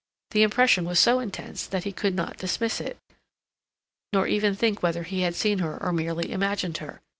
[0.31, 2.97] The impression was so intense that he could not dismiss it,
[4.11, 7.01] nor even think whether he had seen her or merely imagined her.